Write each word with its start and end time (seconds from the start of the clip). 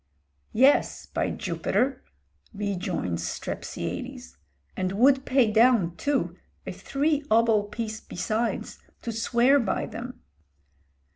"Yes, 0.55 1.05
by 1.05 1.29
Jupiter!" 1.29 2.03
rejoins 2.55 3.21
Strepsiades, 3.21 4.35
"and 4.75 4.93
would 4.93 5.25
pay 5.27 5.51
down, 5.51 5.95
too, 5.95 6.37
a 6.65 6.71
three 6.71 7.21
obol 7.29 7.65
piece 7.69 7.99
besides 7.99 8.79
to 9.03 9.11
swear 9.11 9.59
by 9.59 9.85
them." 9.85 10.21